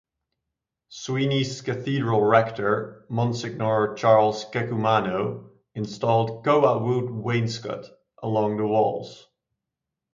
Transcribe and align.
Sweeney's 0.89 1.61
cathedral 1.61 2.23
rector, 2.23 3.05
Monsignor 3.07 3.93
Charles 3.93 4.45
Kekumano, 4.45 5.51
installed 5.75 6.43
koa 6.43 6.79
wood 6.79 7.11
wainscot 7.11 7.85
along 8.23 8.57
the 8.57 8.65
walls. 8.65 9.27